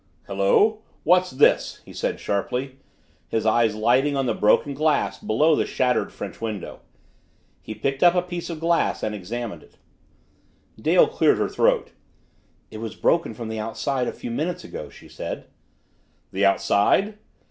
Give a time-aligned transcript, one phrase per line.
[0.25, 2.77] "Hello what's this?" he said sharply,
[3.27, 6.79] his eye lighting on the broken glass below the shattered French window.
[7.61, 9.77] He picked up a piece of glass and examined it.
[10.81, 11.91] Dale cleared her throat.
[12.71, 15.45] "It was broken from the outside a few minutes ago," she said.
[16.31, 17.19] "The outside?"